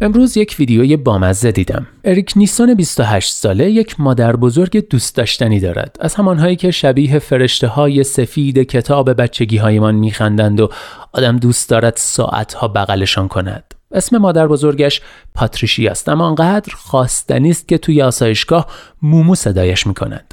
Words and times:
امروز 0.00 0.36
یک 0.36 0.56
ویدیوی 0.58 0.96
بامزه 0.96 1.52
دیدم. 1.52 1.86
اریک 2.04 2.32
نیسان 2.36 2.74
28 2.74 3.32
ساله 3.32 3.70
یک 3.70 4.00
مادر 4.00 4.36
بزرگ 4.36 4.88
دوست 4.88 5.16
داشتنی 5.16 5.60
دارد. 5.60 5.96
از 6.00 6.14
همانهایی 6.14 6.56
که 6.56 6.70
شبیه 6.70 7.18
فرشته 7.18 7.66
های 7.66 8.04
سفید 8.04 8.58
کتاب 8.58 9.22
بچگی 9.22 9.56
هایمان 9.56 9.94
میخندند 9.94 10.60
و 10.60 10.68
آدم 11.12 11.36
دوست 11.36 11.70
دارد 11.70 11.94
ساعتها 11.96 12.68
بغلشان 12.68 13.28
کند. 13.28 13.74
اسم 13.92 14.18
مادر 14.18 14.46
بزرگش 14.46 15.02
پاتریشی 15.34 15.88
است 15.88 16.08
اما 16.08 16.28
انقدر 16.28 16.74
خواستنی 16.74 17.50
است 17.50 17.68
که 17.68 17.78
توی 17.78 18.02
آسایشگاه 18.02 18.66
مومو 19.02 19.34
صدایش 19.34 19.86
می‌کنند. 19.86 20.32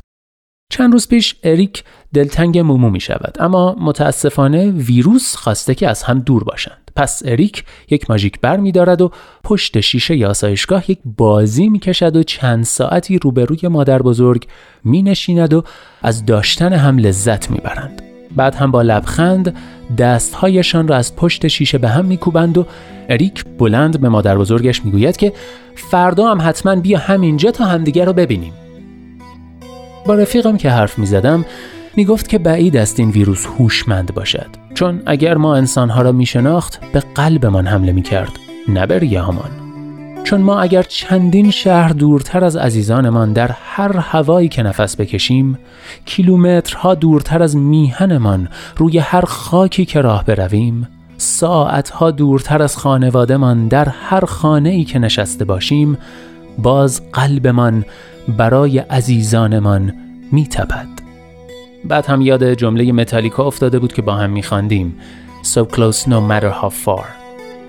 چند 0.71 0.93
روز 0.93 1.07
پیش 1.07 1.35
اریک 1.43 1.83
دلتنگ 2.13 2.59
مومو 2.59 2.89
می 2.89 2.99
شود 2.99 3.37
اما 3.39 3.75
متاسفانه 3.79 4.71
ویروس 4.71 5.35
خواسته 5.35 5.75
که 5.75 5.89
از 5.89 6.03
هم 6.03 6.19
دور 6.19 6.43
باشند. 6.43 6.80
پس 6.95 7.21
اریک 7.25 7.63
یک 7.89 8.09
ماژیک 8.09 8.39
بر 8.41 8.57
می 8.57 8.71
دارد 8.71 9.01
و 9.01 9.11
پشت 9.43 9.79
شیشه 9.79 10.15
یاسایشگاه 10.15 10.91
یک 10.91 10.99
بازی 11.17 11.69
می 11.69 11.79
کشد 11.79 12.15
و 12.15 12.23
چند 12.23 12.63
ساعتی 12.63 13.19
روبروی 13.19 13.67
مادر 13.67 14.01
بزرگ 14.01 14.47
می 14.83 15.01
نشیند 15.01 15.53
و 15.53 15.63
از 16.01 16.25
داشتن 16.25 16.73
هم 16.73 16.97
لذت 16.97 17.51
می 17.51 17.57
برند. 17.57 18.01
بعد 18.35 18.55
هم 18.55 18.71
با 18.71 18.81
لبخند 18.81 19.55
دستهایشان 19.97 20.87
را 20.87 20.95
از 20.95 21.15
پشت 21.15 21.47
شیشه 21.47 21.77
به 21.77 21.89
هم 21.89 22.05
میکوبند 22.05 22.57
و 22.57 22.65
اریک 23.09 23.45
بلند 23.57 24.01
به 24.01 24.09
مادر 24.09 24.37
بزرگش 24.37 24.85
می‌گوید 24.85 25.17
که 25.17 25.33
فردا 25.75 26.31
هم 26.31 26.49
حتما 26.49 26.75
بیا 26.75 26.99
همینجا 26.99 27.51
تا 27.51 27.65
همدیگر 27.65 28.05
رو 28.05 28.13
ببینیم. 28.13 28.53
با 30.05 30.15
رفیقم 30.15 30.57
که 30.57 30.69
حرف 30.69 30.99
می 30.99 31.05
زدم 31.05 31.45
می 31.95 32.05
گفت 32.05 32.27
که 32.27 32.37
بعید 32.37 32.77
است 32.77 32.99
این 32.99 33.09
ویروس 33.09 33.45
هوشمند 33.45 34.13
باشد 34.13 34.49
چون 34.81 35.01
اگر 35.05 35.37
ما 35.37 35.55
انسانها 35.55 36.01
را 36.01 36.11
می 36.11 36.25
شناخت 36.25 36.79
به 36.93 37.03
قلبمان 37.15 37.67
حمله 37.67 37.91
می 37.91 38.01
کرد 38.01 38.31
نه 38.67 38.85
به 38.85 39.21
چون 40.23 40.41
ما 40.41 40.59
اگر 40.59 40.83
چندین 40.83 41.51
شهر 41.51 41.89
دورتر 41.89 42.43
از 42.43 42.55
عزیزانمان 42.55 43.33
در 43.33 43.51
هر 43.51 43.97
هوایی 43.97 44.49
که 44.49 44.63
نفس 44.63 44.95
بکشیم 44.95 45.57
کیلومترها 46.05 46.95
دورتر 46.95 47.43
از 47.43 47.55
میهنمان 47.55 48.49
روی 48.77 48.97
هر 48.97 49.21
خاکی 49.21 49.85
که 49.85 50.01
راه 50.01 50.25
برویم 50.25 50.87
ساعتها 51.17 52.11
دورتر 52.11 52.61
از 52.61 52.77
خانوادهمان 52.77 53.67
در 53.67 53.89
هر 53.89 54.25
خانه 54.25 54.69
ای 54.69 54.83
که 54.83 54.99
نشسته 54.99 55.45
باشیم 55.45 55.97
باز 56.57 57.01
قلبمان 57.11 57.85
برای 58.37 58.79
عزیزانمان 58.79 59.93
میتپد. 60.31 61.10
بعد 61.85 62.05
هم 62.05 62.21
یاد 62.21 62.53
جمله 62.53 62.91
متالیکا 62.91 63.43
افتاده 63.43 63.79
بود 63.79 63.93
که 63.93 64.01
با 64.01 64.15
هم 64.15 64.29
میخواندیم. 64.29 64.95
So 65.43 65.59
close 65.75 66.03
no 66.05 66.19
matter 66.29 66.63
how 66.63 66.69
far. 66.85 67.05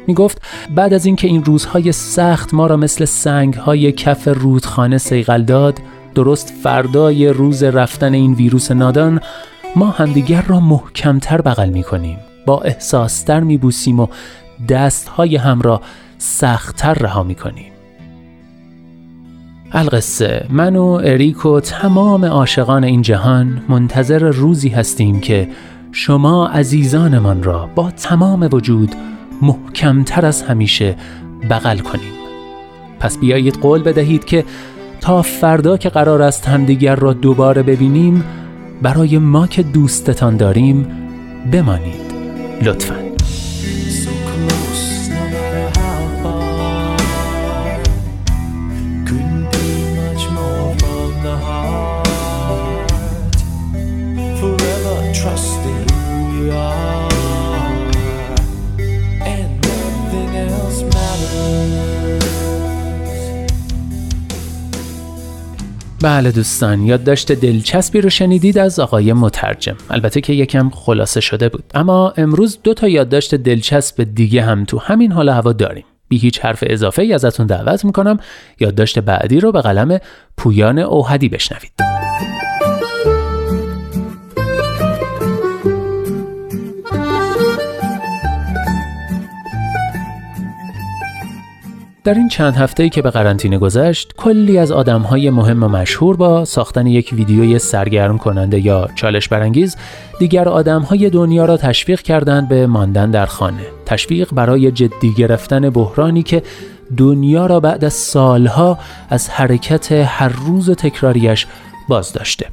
می 0.06 0.14
گفت 0.14 0.42
بعد 0.74 0.94
از 0.94 1.06
اینکه 1.06 1.28
این 1.28 1.44
روزهای 1.44 1.92
سخت 1.92 2.54
ما 2.54 2.66
را 2.66 2.76
مثل 2.76 3.04
سنگ 3.04 3.54
های 3.54 3.92
کف 3.92 4.28
رودخانه 4.28 4.98
سیغل 4.98 5.42
داد 5.42 5.78
درست 6.14 6.52
فردای 6.62 7.28
روز 7.28 7.62
رفتن 7.62 8.14
این 8.14 8.34
ویروس 8.34 8.70
نادان 8.70 9.20
ما 9.76 9.90
همدیگر 9.90 10.42
را 10.42 10.60
محکمتر 10.60 11.40
بغل 11.40 11.68
می 11.68 11.82
کنیم 11.82 12.18
با 12.46 12.60
احساستر 12.60 13.40
می 13.40 13.58
بوسیم 13.58 14.00
و 14.00 14.06
دستهای 14.68 15.36
هم 15.36 15.60
را 15.60 15.80
سختتر 16.18 16.94
رها 16.94 17.22
می 17.22 17.34
کنیم 17.34 17.71
القصه. 19.74 20.46
من 20.50 20.76
و 20.76 21.00
اریک 21.04 21.46
و 21.46 21.60
تمام 21.60 22.24
عاشقان 22.24 22.84
این 22.84 23.02
جهان 23.02 23.62
منتظر 23.68 24.18
روزی 24.18 24.68
هستیم 24.68 25.20
که 25.20 25.48
شما 25.92 26.46
عزیزانمان 26.46 27.42
را 27.42 27.68
با 27.74 27.90
تمام 27.90 28.48
وجود 28.52 28.94
محکمتر 29.42 30.26
از 30.26 30.42
همیشه 30.42 30.96
بغل 31.50 31.78
کنیم. 31.78 32.12
پس 33.00 33.18
بیایید 33.18 33.54
قول 33.54 33.82
بدهید 33.82 34.24
که 34.24 34.44
تا 35.00 35.22
فردا 35.22 35.76
که 35.76 35.88
قرار 35.88 36.22
است 36.22 36.48
همدیگر 36.48 36.96
را 36.96 37.12
دوباره 37.12 37.62
ببینیم 37.62 38.24
برای 38.82 39.18
ما 39.18 39.46
که 39.46 39.62
دوستتان 39.62 40.36
داریم 40.36 40.86
بمانید. 41.52 42.12
لطفاً. 42.62 43.11
بله 66.02 66.30
دوستان 66.30 66.82
یادداشت 66.82 67.32
دلچسبی 67.32 68.00
رو 68.00 68.10
شنیدید 68.10 68.58
از 68.58 68.80
آقای 68.80 69.12
مترجم. 69.12 69.76
البته 69.90 70.20
که 70.20 70.32
یکم 70.32 70.70
خلاصه 70.70 71.20
شده 71.20 71.48
بود. 71.48 71.64
اما 71.74 72.12
امروز 72.16 72.58
دو 72.62 72.74
تا 72.74 72.88
یادداشت 72.88 73.34
دلچسب 73.34 74.04
دیگه 74.14 74.42
هم 74.42 74.64
تو 74.64 74.78
همین 74.78 75.12
حال 75.12 75.28
هوا 75.28 75.52
داریم. 75.52 75.84
بی 76.08 76.18
هیچ 76.18 76.40
حرف 76.40 76.64
اضافه 76.66 77.02
ای 77.02 77.12
ازتون 77.12 77.46
دعوت 77.46 77.84
می‌کنم. 77.84 78.18
یادداشت 78.60 78.98
بعدی 78.98 79.40
رو 79.40 79.52
به 79.52 79.60
قلم 79.60 79.98
پویان 80.36 80.78
اوهدی 80.78 81.28
بشنوید. 81.28 81.72
در 92.04 92.14
این 92.14 92.28
چند 92.28 92.56
هفته‌ای 92.56 92.90
که 92.90 93.02
به 93.02 93.10
قرنطینه 93.10 93.58
گذشت 93.58 94.12
کلی 94.16 94.58
از 94.58 94.72
آدمهای 94.72 95.30
مهم 95.30 95.62
و 95.62 95.68
مشهور 95.68 96.16
با 96.16 96.44
ساختن 96.44 96.86
یک 96.86 97.10
ویدیوی 97.12 97.58
سرگرم 97.58 98.18
کننده 98.18 98.60
یا 98.60 98.88
چالش 98.94 99.28
برانگیز 99.28 99.76
دیگر 100.18 100.48
آدمهای 100.48 101.10
دنیا 101.10 101.44
را 101.44 101.56
تشویق 101.56 102.00
کردند 102.00 102.48
به 102.48 102.66
ماندن 102.66 103.10
در 103.10 103.26
خانه. 103.26 103.66
تشویق 103.86 104.34
برای 104.34 104.70
جدی 104.70 105.14
گرفتن 105.14 105.70
بحرانی 105.70 106.22
که 106.22 106.42
دنیا 106.96 107.46
را 107.46 107.60
بعد 107.60 107.84
از 107.84 107.92
سالها 107.92 108.78
از 109.10 109.30
حرکت 109.30 109.92
هر 109.92 110.28
روز 110.28 110.70
تکراریش 110.70 111.46
باز 111.88 112.12
داشته 112.12 112.46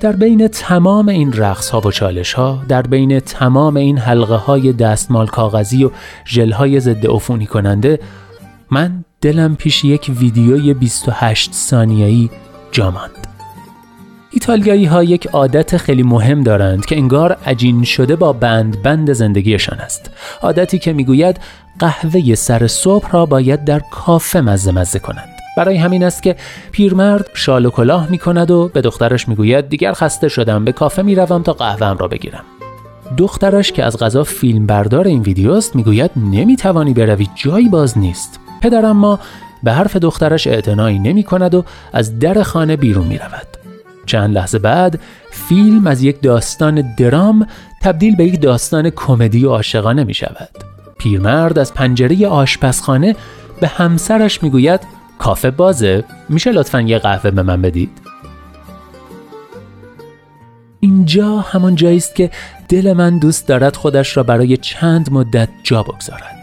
در 0.00 0.12
بین 0.12 0.48
تمام 0.48 1.08
این 1.08 1.32
رقص 1.32 1.70
ها 1.70 1.80
و 1.80 1.90
چالش 1.90 2.32
ها 2.32 2.62
در 2.68 2.82
بین 2.82 3.20
تمام 3.20 3.76
این 3.76 3.98
حلقه 3.98 4.34
های 4.34 4.72
دستمال 4.72 5.26
کاغذی 5.26 5.84
و 5.84 5.90
ژل 6.26 6.52
های 6.52 6.80
ضد 6.80 7.06
عفونی 7.06 7.46
کننده 7.46 7.98
من 8.70 9.04
دلم 9.20 9.56
پیش 9.56 9.84
یک 9.84 10.10
ویدیوی 10.18 10.74
28 10.74 11.52
ثانیه‌ای 11.52 12.30
جا 12.72 12.90
ماند. 12.90 13.26
ایتالیایی 14.30 14.84
ها 14.84 15.04
یک 15.04 15.26
عادت 15.26 15.76
خیلی 15.76 16.02
مهم 16.02 16.42
دارند 16.42 16.86
که 16.86 16.96
انگار 16.96 17.32
عجین 17.46 17.84
شده 17.84 18.16
با 18.16 18.32
بند 18.32 18.82
بند 18.82 19.12
زندگیشان 19.12 19.78
است. 19.78 20.10
عادتی 20.42 20.78
که 20.78 20.92
می‌گوید 20.92 21.40
قهوه 21.78 22.34
سر 22.34 22.66
صبح 22.66 23.10
را 23.10 23.26
باید 23.26 23.64
در 23.64 23.80
کافه 23.90 24.40
مزه 24.40 24.72
مزه 24.72 24.98
کنند. 24.98 25.28
برای 25.56 25.76
همین 25.76 26.04
است 26.04 26.22
که 26.22 26.36
پیرمرد 26.72 27.26
شال 27.34 27.66
و 27.66 27.70
کلاه 27.70 28.10
می 28.10 28.18
کند 28.18 28.50
و 28.50 28.68
به 28.68 28.80
دخترش 28.80 29.28
می‌گوید 29.28 29.68
دیگر 29.68 29.92
خسته 29.92 30.28
شدم 30.28 30.64
به 30.64 30.72
کافه 30.72 31.02
می 31.02 31.14
روم 31.14 31.42
تا 31.42 31.52
قهوهم 31.52 31.96
را 31.96 32.08
بگیرم. 32.08 32.44
دخترش 33.16 33.72
که 33.72 33.84
از 33.84 33.96
غذا 33.96 34.24
فیلم 34.24 34.66
بردار 34.66 35.06
این 35.06 35.22
ویدیوست 35.22 35.76
می‌گوید 35.76 36.10
نمی‌توانی 36.16 36.94
بروی 36.94 37.28
جایی 37.34 37.68
باز 37.68 37.98
نیست 37.98 38.40
پدرم 38.62 38.96
ما 38.96 39.20
به 39.62 39.72
حرف 39.72 39.96
دخترش 39.96 40.46
اعتنایی 40.46 40.98
نمی 40.98 41.22
کند 41.22 41.54
و 41.54 41.64
از 41.92 42.18
در 42.18 42.42
خانه 42.42 42.76
بیرون 42.76 43.06
می 43.06 43.18
رود. 43.18 43.46
چند 44.06 44.34
لحظه 44.34 44.58
بعد 44.58 45.00
فیلم 45.30 45.86
از 45.86 46.02
یک 46.02 46.22
داستان 46.22 46.94
درام 46.96 47.46
تبدیل 47.82 48.16
به 48.16 48.24
یک 48.24 48.40
داستان 48.40 48.90
کمدی 48.90 49.44
و 49.44 49.50
عاشقانه 49.50 50.04
می 50.04 50.14
شود. 50.14 50.48
پیرمرد 50.98 51.58
از 51.58 51.74
پنجره 51.74 52.26
آشپزخانه 52.26 53.16
به 53.60 53.68
همسرش 53.68 54.42
می 54.42 54.50
گوید 54.50 54.80
کافه 55.18 55.50
بازه 55.50 56.04
میشه 56.28 56.52
لطفا 56.52 56.80
یه 56.80 56.98
قهوه 56.98 57.30
به 57.30 57.42
من 57.42 57.62
بدید 57.62 57.90
اینجا 60.80 61.38
همان 61.38 61.74
جایی 61.74 61.96
است 61.96 62.14
که 62.14 62.30
دل 62.68 62.92
من 62.92 63.18
دوست 63.18 63.48
دارد 63.48 63.76
خودش 63.76 64.16
را 64.16 64.22
برای 64.22 64.56
چند 64.56 65.12
مدت 65.12 65.48
جا 65.62 65.82
بگذارد 65.82 66.35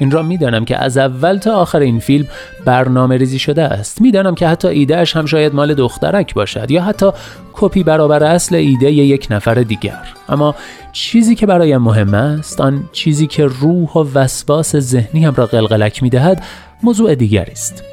این 0.00 0.10
را 0.10 0.22
می‌دانم 0.22 0.64
که 0.64 0.76
از 0.76 0.98
اول 0.98 1.38
تا 1.38 1.56
آخر 1.56 1.78
این 1.78 2.00
فیلم 2.00 2.26
برنامه 2.64 3.16
ریزی 3.16 3.38
شده 3.38 3.62
است. 3.62 4.00
می‌دانم 4.00 4.34
که 4.34 4.48
حتی 4.48 4.68
ایدهش 4.68 5.16
هم 5.16 5.26
شاید 5.26 5.54
مال 5.54 5.74
دخترک 5.74 6.34
باشد 6.34 6.70
یا 6.70 6.82
حتی 6.82 7.10
کپی 7.52 7.82
برابر 7.82 8.24
اصل 8.24 8.54
ایده 8.54 8.92
یک 8.92 9.26
نفر 9.30 9.54
دیگر. 9.54 10.02
اما 10.28 10.54
چیزی 10.92 11.34
که 11.34 11.46
برایم 11.46 11.82
مهم 11.82 12.14
است 12.14 12.60
آن 12.60 12.84
چیزی 12.92 13.26
که 13.26 13.44
روح 13.44 13.92
و 13.92 14.06
وسواس 14.14 14.76
ذهنی 14.76 15.24
هم 15.24 15.34
را 15.34 15.46
قلقلک 15.46 16.02
می‌دهد 16.02 16.42
موضوع 16.82 17.14
دیگری 17.14 17.52
است. 17.52 17.84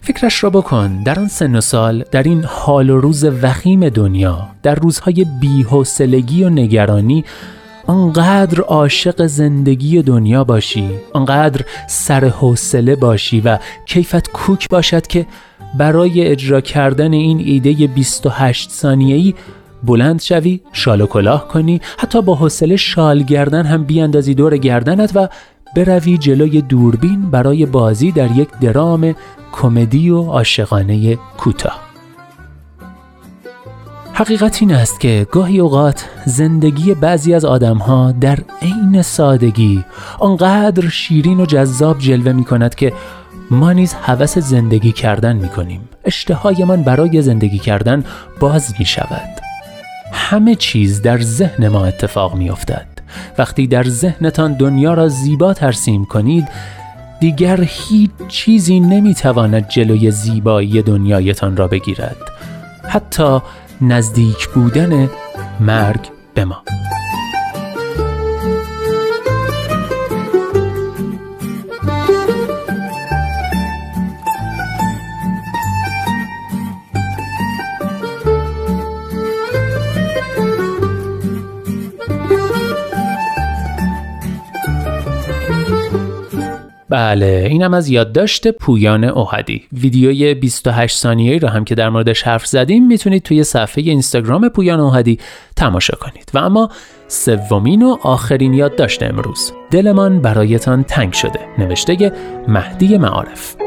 فکرش 0.00 0.44
را 0.44 0.50
بکن. 0.50 1.02
در 1.02 1.18
آن 1.18 1.28
سن 1.28 1.56
و 1.56 1.60
سال 1.60 2.04
در 2.10 2.22
این 2.22 2.44
حال 2.44 2.90
و 2.90 3.00
روز 3.00 3.24
وخیم 3.24 3.88
دنیا 3.88 4.48
در 4.62 4.74
روزهای 4.74 5.26
بیحوصلگی 5.40 6.44
و 6.44 6.48
نگرانی 6.48 7.24
آنقدر 7.86 8.60
عاشق 8.60 9.26
زندگی 9.26 10.02
دنیا 10.02 10.44
باشی 10.44 10.90
آنقدر 11.12 11.64
سر 11.88 12.24
حوصله 12.24 12.96
باشی 12.96 13.40
و 13.40 13.58
کیفت 13.86 14.30
کوک 14.30 14.68
باشد 14.68 15.06
که 15.06 15.26
برای 15.78 16.26
اجرا 16.26 16.60
کردن 16.60 17.12
این 17.12 17.38
ایده 17.38 17.72
28 17.86 18.70
ثانیه‌ای 18.70 19.34
بلند 19.84 20.20
شوی 20.20 20.60
شال 20.72 21.00
و 21.00 21.06
کلاه 21.06 21.48
کنی 21.48 21.80
حتی 21.98 22.22
با 22.22 22.34
حوصله 22.34 22.76
شال 22.76 23.22
گردن 23.22 23.66
هم 23.66 23.84
بیاندازی 23.84 24.34
دور 24.34 24.56
گردنت 24.56 25.12
و 25.14 25.28
بروی 25.76 26.18
جلوی 26.18 26.62
دوربین 26.62 27.30
برای 27.30 27.66
بازی 27.66 28.12
در 28.12 28.36
یک 28.36 28.48
درام 28.60 29.14
کمدی 29.52 30.10
و 30.10 30.22
عاشقانه 30.22 31.16
کوتاه. 31.16 31.85
حقیقت 34.18 34.62
این 34.62 34.74
است 34.74 35.00
که 35.00 35.26
گاهی 35.30 35.58
اوقات 35.58 36.04
زندگی 36.26 36.94
بعضی 36.94 37.34
از 37.34 37.44
آدمها 37.44 38.12
در 38.12 38.38
عین 38.62 39.02
سادگی 39.02 39.84
آنقدر 40.18 40.88
شیرین 40.88 41.40
و 41.40 41.46
جذاب 41.46 41.98
جلوه 41.98 42.32
می 42.32 42.44
کند 42.44 42.74
که 42.74 42.92
ما 43.50 43.72
نیز 43.72 43.94
هوس 43.94 44.38
زندگی 44.38 44.92
کردن 44.92 45.36
می 45.36 45.48
کنیم 45.48 45.88
اشتهایمان 46.04 46.82
برای 46.82 47.22
زندگی 47.22 47.58
کردن 47.58 48.04
باز 48.40 48.74
می 48.78 48.84
شود 48.84 49.40
همه 50.12 50.54
چیز 50.54 51.02
در 51.02 51.20
ذهن 51.20 51.68
ما 51.68 51.84
اتفاق 51.86 52.34
می 52.34 52.50
افتد 52.50 52.86
وقتی 53.38 53.66
در 53.66 53.84
ذهنتان 53.84 54.52
دنیا 54.52 54.94
را 54.94 55.08
زیبا 55.08 55.54
ترسیم 55.54 56.04
کنید 56.04 56.48
دیگر 57.20 57.60
هیچ 57.62 58.10
چیزی 58.28 58.80
نمی‌تواند 58.80 59.68
جلوی 59.68 60.10
زیبایی 60.10 60.82
دنیایتان 60.82 61.56
را 61.56 61.68
بگیرد. 61.68 62.16
حتی 62.88 63.40
نزدیک 63.80 64.48
بودن 64.48 65.10
مرگ 65.60 66.10
به 66.34 66.44
ما. 66.44 66.62
بله 86.96 87.46
اینم 87.50 87.74
از 87.74 87.88
یادداشت 87.88 88.48
پویان 88.48 89.04
اوهدی. 89.04 89.62
ویدیوی 89.72 90.34
28 90.34 90.96
ثانیه‌ای 90.96 91.38
رو 91.38 91.48
هم 91.48 91.64
که 91.64 91.74
در 91.74 91.88
موردش 91.88 92.22
حرف 92.22 92.46
زدیم 92.46 92.86
می‌تونید 92.86 93.22
توی 93.22 93.44
صفحه 93.44 93.84
اینستاگرام 93.84 94.48
پویان 94.48 94.80
اوهدی 94.80 95.18
تماشا 95.56 95.96
کنید. 96.00 96.30
و 96.34 96.38
اما 96.38 96.70
سومین 97.08 97.82
و 97.82 97.96
آخرین 98.02 98.54
یادداشت 98.54 99.02
امروز. 99.02 99.52
دلمان 99.70 100.20
برایتان 100.20 100.82
تنگ 100.82 101.12
شده. 101.12 101.40
نوشته 101.58 102.12
مهدی 102.48 102.98
معارف. 102.98 103.65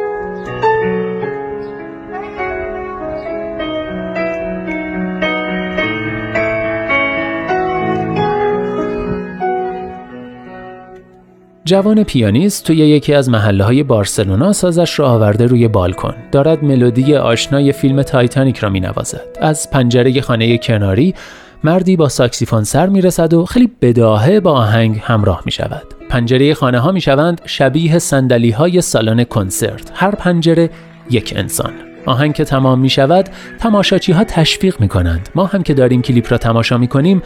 جوان 11.70 12.04
پیانیست 12.04 12.66
توی 12.66 12.78
یکی 12.78 13.14
از 13.14 13.30
محله 13.30 13.64
های 13.64 13.84
بارسلونا 13.84 14.54
سازش 14.54 15.00
را 15.00 15.10
آورده 15.10 15.46
روی 15.46 15.68
بالکن 15.68 16.16
دارد 16.32 16.64
ملودی 16.64 17.16
آشنای 17.16 17.72
فیلم 17.72 18.04
تایتانیک 18.04 18.58
را 18.58 18.70
می 18.70 18.80
نوازد. 18.80 19.38
از 19.42 19.72
پنجره 19.72 20.22
خانه 20.22 20.58
کناری 20.58 21.16
مردی 21.64 21.96
با 21.96 22.10
ساکسیفون 22.10 22.64
سر 22.64 22.88
می 22.90 23.02
رسد 23.02 23.34
و 23.34 23.46
خیلی 23.46 23.72
بداهه 23.82 24.40
با 24.40 24.52
آهنگ 24.52 25.00
همراه 25.04 25.42
می 25.46 25.52
شود. 25.52 25.84
پنجره 26.10 26.54
خانه 26.54 26.80
ها 26.80 26.92
می 26.92 27.02
شوند 27.02 27.42
شبیه 27.46 28.00
صندلی 28.00 28.52
های 28.52 28.82
سالن 28.82 29.24
کنسرت. 29.24 29.92
هر 29.94 30.12
پنجره 30.12 30.70
یک 31.10 31.34
انسان. 31.36 31.74
آهنگ 32.06 32.34
که 32.34 32.46
تمام 32.46 32.80
می 32.80 32.90
شود 32.90 33.30
تماشاچی 33.60 34.12
ها 34.12 34.24
تشویق 34.24 34.80
می 34.80 34.88
کنند. 34.88 35.30
ما 35.36 35.46
هم 35.46 35.64
که 35.64 35.74
داریم 35.74 36.02
کلیپ 36.02 36.32
را 36.32 36.38
تماشا 36.38 36.78
می 36.78 36.88
کنیم 36.88 37.22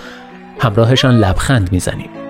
همراهشان 0.59 1.17
لبخند 1.17 1.71
می 1.71 1.79
زنیم. 1.79 2.22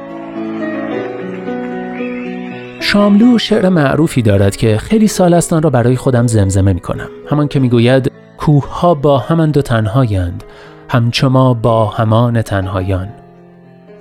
شاملو 2.94 3.38
شعر 3.38 3.70
معروفی 3.70 4.22
دارد 4.22 4.56
که 4.56 4.78
خیلی 4.78 5.08
سال 5.08 5.34
است 5.34 5.54
آن 5.54 5.62
را 5.62 5.70
برای 5.70 5.96
خودم 5.96 6.28
زمزمه 6.28 6.74
می 6.74 6.80
کنم 6.80 7.10
همان 7.30 7.48
که 7.48 7.60
می‌گوید 7.60 8.12
کوه 8.38 8.80
ها 8.80 8.94
با 8.94 9.18
همند 9.18 9.58
و 9.58 9.62
تنهایند 9.62 10.44
همچو 10.90 11.30
ما 11.30 11.54
با 11.54 11.86
همان 11.86 12.42
تنهایان. 12.42 13.08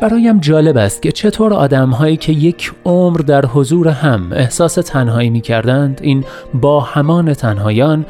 برایم 0.01 0.39
جالب 0.41 0.77
است 0.77 1.03
که 1.03 1.13
چطور 1.13 1.55
آدم 1.55 1.91
هایی 1.91 2.17
که 2.17 2.33
یک 2.33 2.73
عمر 2.85 3.19
در 3.19 3.47
حضور 3.47 3.89
هم 3.89 4.29
احساس 4.33 4.75
تنهایی 4.75 5.31
می 5.31 5.41
کردند 5.41 6.01
این 6.03 6.25
با 6.55 6.81
همان 6.81 7.35
تنهایان 7.35 8.07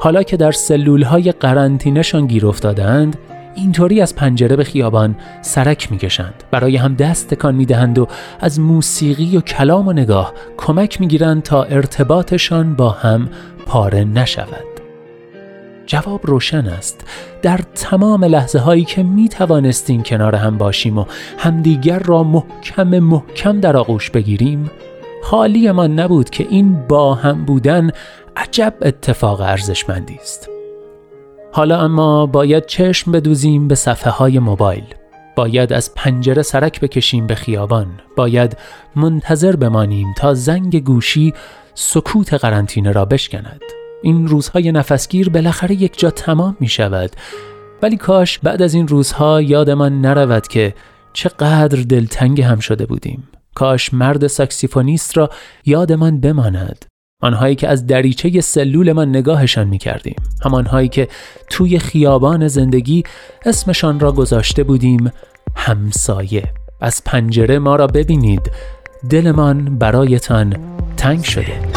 حالا 0.00 0.22
که 0.22 0.36
در 0.36 0.52
سلول 0.52 1.02
های 1.02 1.32
قرنطینهشان 1.32 2.26
گیر 2.26 2.46
افتادند 2.46 3.16
اینطوری 3.54 4.00
از 4.00 4.16
پنجره 4.16 4.56
به 4.56 4.64
خیابان 4.64 5.16
سرک 5.42 5.92
می‌کشند. 5.92 6.44
برای 6.50 6.76
هم 6.76 6.94
دست 6.94 7.28
تکان 7.28 7.54
می‌دهند 7.54 7.98
و 7.98 8.08
از 8.40 8.60
موسیقی 8.60 9.36
و 9.36 9.40
کلام 9.40 9.88
و 9.88 9.92
نگاه 9.92 10.32
کمک 10.56 11.00
می‌گیرند 11.00 11.42
تا 11.42 11.62
ارتباطشان 11.62 12.74
با 12.74 12.90
هم 12.90 13.28
پاره 13.66 14.04
نشود. 14.04 14.64
جواب 15.86 16.20
روشن 16.24 16.66
است. 16.66 17.06
در 17.42 17.60
تمام 17.74 18.24
لحظه 18.24 18.58
هایی 18.58 18.84
که 18.84 19.02
می 19.02 19.28
توانستیم 19.28 20.02
کنار 20.02 20.34
هم 20.34 20.58
باشیم 20.58 20.98
و 20.98 21.04
همدیگر 21.38 21.98
را 21.98 22.22
محکم 22.22 22.98
محکم 22.98 23.60
در 23.60 23.76
آغوش 23.76 24.10
بگیریم 24.10 24.70
حالی 25.24 25.70
ما 25.70 25.86
نبود 25.86 26.30
که 26.30 26.46
این 26.50 26.86
با 26.88 27.14
هم 27.14 27.44
بودن 27.44 27.90
عجب 28.36 28.74
اتفاق 28.82 29.40
ارزشمندی 29.40 30.18
است. 30.22 30.48
حالا 31.54 31.80
اما 31.80 32.26
باید 32.26 32.66
چشم 32.66 33.12
بدوزیم 33.12 33.68
به 33.68 33.74
صفحه 33.74 34.10
های 34.10 34.38
موبایل. 34.38 34.84
باید 35.36 35.72
از 35.72 35.94
پنجره 35.94 36.42
سرک 36.42 36.80
بکشیم 36.80 37.26
به 37.26 37.34
خیابان. 37.34 37.86
باید 38.16 38.56
منتظر 38.96 39.56
بمانیم 39.56 40.14
تا 40.16 40.34
زنگ 40.34 40.84
گوشی 40.84 41.34
سکوت 41.74 42.34
قرنطینه 42.34 42.92
را 42.92 43.04
بشکند. 43.04 43.60
این 44.02 44.28
روزهای 44.28 44.72
نفسگیر 44.72 45.30
بالاخره 45.30 45.74
یک 45.74 45.98
جا 45.98 46.10
تمام 46.10 46.56
می 46.60 46.68
شود 46.68 47.10
ولی 47.82 47.96
کاش 47.96 48.38
بعد 48.38 48.62
از 48.62 48.74
این 48.74 48.88
روزها 48.88 49.42
یادمان 49.42 50.00
نرود 50.00 50.48
که 50.48 50.74
چقدر 51.12 51.82
دلتنگ 51.82 52.40
هم 52.40 52.58
شده 52.58 52.86
بودیم. 52.86 53.28
کاش 53.54 53.94
مرد 53.94 54.26
ساکسیفونیست 54.26 55.16
را 55.16 55.30
یادمان 55.66 56.20
بماند. 56.20 56.91
آنهایی 57.22 57.54
که 57.54 57.68
از 57.68 57.86
دریچه 57.86 58.40
سلول 58.40 58.92
من 58.92 59.08
نگاهشان 59.08 59.68
می 59.68 59.78
کردیم 59.78 60.16
همانهایی 60.44 60.88
که 60.88 61.08
توی 61.50 61.78
خیابان 61.78 62.48
زندگی 62.48 63.02
اسمشان 63.46 64.00
را 64.00 64.12
گذاشته 64.12 64.62
بودیم 64.64 65.12
همسایه. 65.54 66.42
از 66.80 67.04
پنجره 67.04 67.58
ما 67.58 67.76
را 67.76 67.86
ببینید. 67.86 68.50
دلمان 69.10 69.78
برایتان 69.78 70.56
تنگ 70.96 71.24
شده. 71.24 71.71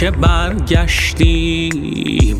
که 0.00 0.10
برگشتی 0.10 1.70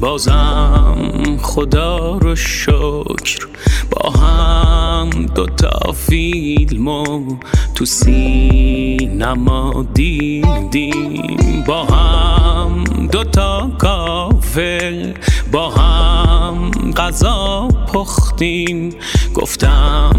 بازم 0.01 0.97
خدا 1.43 2.19
رو 2.19 2.37
شکر. 2.37 3.49
با 3.91 4.11
هم 4.11 5.11
دوتا 5.35 5.93
فیلم 5.93 6.89
و 6.89 7.37
تو 7.75 7.85
سینما 7.85 9.87
دیدیم. 9.95 11.65
با 11.67 11.85
هم 11.85 12.85
دوتا 13.13 13.71
کافه 13.79 15.15
با 15.53 15.71
هم 15.71 16.71
غذا 16.97 17.69
پختیم. 17.93 18.95
گفتم 19.35 20.13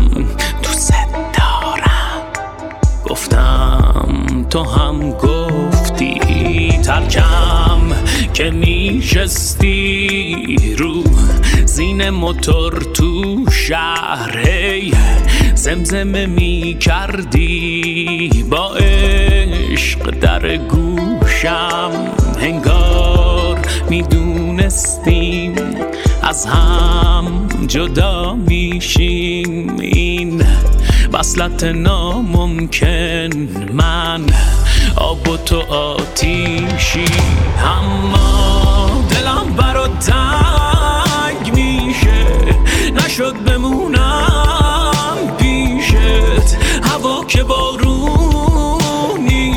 تو 0.62 0.72
دارم. 1.34 2.24
گفتم 3.10 4.46
تو 4.50 4.64
هم 4.64 5.10
گفتی 5.10 5.81
ترکم 6.92 7.82
که 8.34 8.50
میشستی 8.50 9.76
رو 10.78 11.04
زین 11.66 12.10
موتور 12.10 12.74
تو 12.94 13.46
شهر 13.52 14.44
زمزمه 15.56 16.26
می 16.26 16.78
کردی 16.80 18.30
با 18.50 18.76
عشق 18.76 20.10
در 20.10 20.58
گوشم. 20.58 21.92
هنگار 22.42 23.60
می‌دونستیم 23.90 25.56
از 26.22 26.46
هم 26.46 27.48
جدا 27.68 28.36
میشیم. 28.36 29.80
این 29.80 30.44
وصلت 31.14 31.64
ناممکن 31.64 33.30
من 33.74 34.26
آب 34.98 35.30
و 35.30 35.38
تو 35.38 35.62
آتیشی. 35.74 37.06
اما 37.64 38.90
دلم 39.10 39.54
برا 39.58 39.88
تنگ 39.88 41.54
میشه. 41.54 42.26
نشد 42.96 43.44
بمونم 43.44 45.18
پیشت. 45.38 46.58
هوا 46.84 47.26
که 47.28 47.44
بارونی 47.44 48.46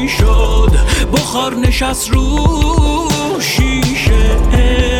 شد. 0.09 0.71
بخار 1.13 1.55
نشست 1.55 2.11
رو 2.11 2.49
شیشه. 3.41 4.37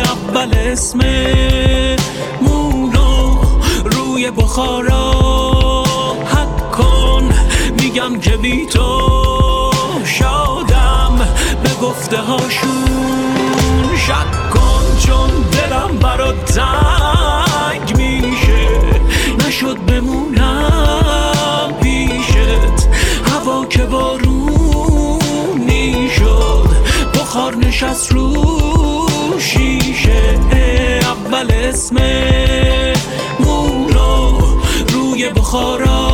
اول 0.05 0.53
اسم 0.57 0.99
مونو 2.41 3.37
روی 3.85 4.31
بخارا. 4.31 5.13
حد 6.25 6.71
کن 6.71 7.29
میگم 7.81 8.19
که 8.19 8.37
بی 8.37 8.65
تو 8.65 9.24
گفته 11.81 12.17
هاشون 12.17 13.95
شک 13.97 14.49
کن 14.49 14.97
چون 15.05 15.29
دلم 15.51 15.97
برات 15.97 16.45
تنگ 16.45 17.97
میشه. 17.97 18.67
نشد 19.47 19.77
بمونم 19.85 21.73
پیشت. 21.81 22.87
هوا 23.25 23.65
که 23.65 23.83
بارونی 23.83 24.89
شد. 26.09 26.69
بخار 27.13 27.55
نشست 27.55 28.11
رو 28.11 28.47
شیشه. 29.39 30.39
اول 31.01 31.51
اسم 31.51 31.95
مونو 33.39 34.39
روی 34.93 35.29
بخارا. 35.29 36.09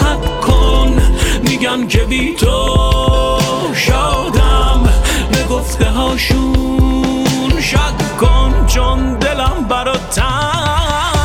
حد 0.00 0.40
کن 0.40 1.02
میگن 1.42 1.86
که 1.86 1.98
بی 1.98 2.34
تو 2.34 3.15
گفته 5.66 5.84
هاشون 5.84 7.60
شک 7.60 8.16
کن 8.20 8.66
چون 8.66 9.14
دلم 9.18 9.66
برا 9.68 9.96
تنگ 9.96 11.15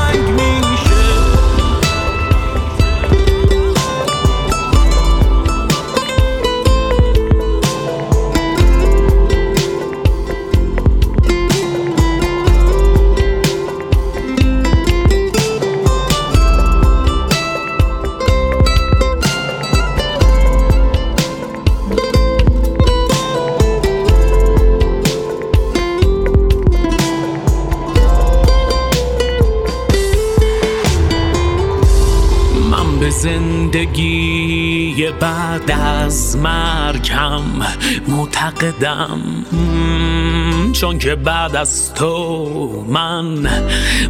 زندگی 34.51 35.11
بعد 35.19 35.71
از 35.71 36.37
مرگم 36.37 37.41
معتقدم. 38.07 39.19
مم، 39.51 40.71
چون 40.71 40.99
که 40.99 41.15
بعد 41.15 41.55
از 41.55 41.93
تو 41.93 42.85
من 42.87 43.47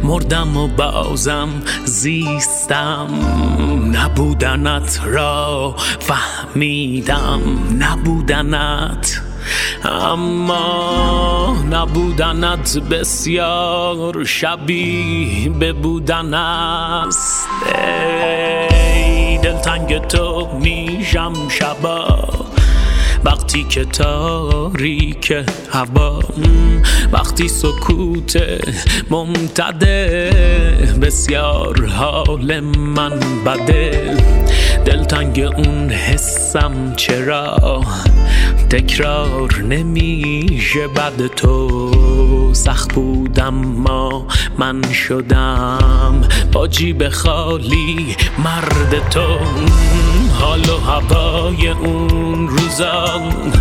مردم 0.02 0.56
و 0.56 0.68
بازم 0.68 1.48
زیستم. 1.84 3.08
نبودنت 3.92 5.00
را 5.04 5.74
فهمیدم. 5.98 7.40
نبودنت 7.78 9.22
اما 9.84 11.56
نبودنت 11.70 12.78
بسیار 12.78 14.24
شبیه 14.24 15.48
به 15.48 15.72
بودن 15.72 16.34
است. 16.34 17.48
دلتنگ 19.72 19.98
تو 20.06 20.48
میشم 20.60 21.32
شبا. 21.48 22.28
وقتی 23.24 23.64
که 23.64 23.84
تاریک 23.84 25.34
هوا 25.72 26.20
وقتی 27.12 27.48
سکوت 27.48 28.42
ممتده 29.10 30.30
بسیار 31.02 31.86
حال 31.86 32.60
من 32.60 33.20
بده. 33.46 34.16
دلتنگ 34.84 35.40
اون 35.56 35.90
حسم 35.90 36.92
چرا؟ 36.96 37.80
تکرار 38.70 39.56
نمیشه 39.56 40.88
بعد 40.94 41.26
تو. 41.26 41.90
سخت 42.52 42.92
بودم 42.92 43.54
ما 43.54 44.26
من 44.58 44.82
شدم. 44.92 46.01
با 46.52 46.68
جیب 46.68 47.08
خالی 47.08 48.16
مرد 48.38 49.08
تو. 49.10 49.38
حال 50.40 50.70
و 50.70 50.78
هوای 50.78 51.68
اون 51.68 52.48
روزان. 52.48 53.52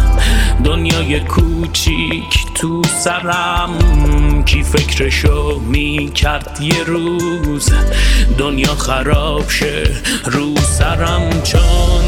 دنیای 0.63 1.19
کوچیک 1.19 2.45
تو 2.55 2.81
سرم. 2.83 4.43
کی 4.45 4.63
فکرشو 4.63 5.59
می‌کرد 5.59 6.57
یه 6.61 6.83
روز. 6.83 7.69
دنیا 8.37 8.75
خراب 8.75 9.49
شه 9.49 9.83
رو 10.25 10.55
سرم 10.55 11.41
چون 11.43 12.01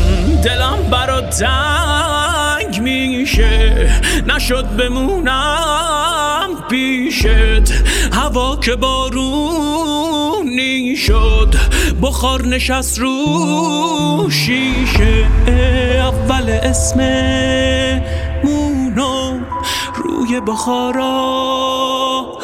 دلم 0.43 0.77
برا 0.91 1.21
تنگ 1.21 2.81
میشه. 2.81 3.89
نشد 4.27 4.65
بمونم 4.77 6.49
پیشت. 6.69 7.73
هوا 8.13 8.55
که 8.55 8.75
بارونی 8.75 10.05
شد 10.95 11.55
بخار 12.01 12.45
نشست 12.45 12.99
رو 12.99 14.29
شیشه 14.29 15.27
اول 15.99 16.49
اسم 16.49 16.99
مونو. 18.43 19.39
روی 19.95 20.39
بخارا 20.39 21.11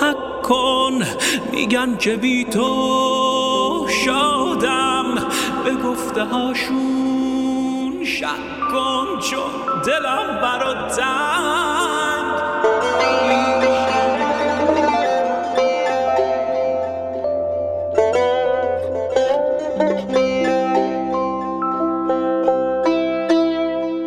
حک 0.01 0.41
کن 0.43 0.93
میگن 1.51 1.97
که 1.97 2.15
بی 2.15 2.43
تو 2.43 3.88
شادم. 4.05 5.05
به 5.65 5.75
گفته 5.75 6.23
هاشون 6.23 8.05
شک 8.05 8.25
کن 8.71 9.19
چون 9.19 9.51
دلم 9.85 10.39
برا 10.41 10.88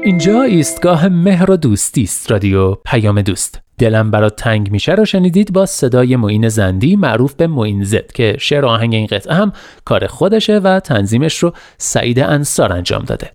اینجا 0.05 0.43
ایستگاه 0.43 1.09
مهر 1.09 1.51
و 1.51 1.57
دوستی 1.57 2.03
است 2.03 2.31
رادیو 2.31 2.75
پیام 2.75 3.23
دوست. 3.23 3.61
دلم 3.79 4.11
برات 4.11 4.37
تنگ 4.37 4.71
میشه 4.71 4.93
رو 4.93 5.05
شنیدید 5.05 5.53
با 5.53 5.67
صدای 5.67 6.17
معین 6.17 6.49
زندی 6.49 6.97
معروف 6.97 7.35
به 7.35 7.47
معین 7.47 7.85
زد 7.85 8.13
که 8.13 8.37
شعر 8.41 8.67
آهنگ 8.67 8.95
این 8.95 9.07
قطعه 9.07 9.35
هم 9.35 9.53
کار 9.85 10.07
خودشه 10.07 10.59
و 10.59 10.81
تنظیمش 10.81 11.39
رو 11.39 11.53
سعید 11.79 12.19
انصار 12.19 12.73
انجام 12.73 13.05
داده. 13.05 13.31